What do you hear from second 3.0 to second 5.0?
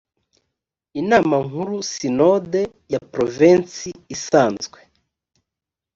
provensi isanzwe